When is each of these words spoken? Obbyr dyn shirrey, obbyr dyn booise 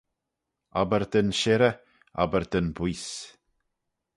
Obbyr 0.81 1.03
dyn 1.11 1.29
shirrey, 1.39 1.77
obbyr 2.23 2.43
dyn 2.51 2.67
booise 2.75 3.15